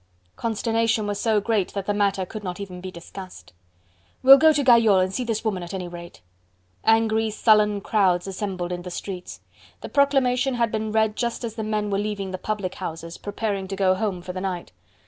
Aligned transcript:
Consternation 0.35 1.05
was 1.05 1.19
so 1.21 1.39
great 1.39 1.73
that 1.75 1.85
the 1.85 1.93
matter 1.93 2.25
could 2.25 2.43
not 2.43 2.59
even 2.59 2.81
be 2.81 2.89
discussed. 2.89 3.53
"We'll 4.23 4.39
go 4.39 4.51
to 4.51 4.63
Gayole 4.63 4.99
and 4.99 5.13
see 5.13 5.23
this 5.23 5.45
woman 5.45 5.61
at 5.61 5.75
any 5.75 5.87
rate." 5.87 6.21
Angry, 6.83 7.29
sullen 7.29 7.81
crowds 7.81 8.25
assembled 8.25 8.71
in 8.71 8.81
the 8.81 8.89
streets. 8.89 9.41
The 9.81 9.89
proclamation 9.89 10.55
had 10.55 10.71
been 10.71 10.91
read 10.91 11.15
just 11.15 11.43
as 11.43 11.53
the 11.53 11.61
men 11.61 11.91
were 11.91 11.99
leaving 11.99 12.31
the 12.31 12.39
public 12.39 12.73
houses, 12.73 13.19
preparing 13.19 13.67
to 13.67 13.75
go 13.75 13.93
home 13.93 14.23
for 14.23 14.33
the 14.33 14.41
night. 14.41 14.71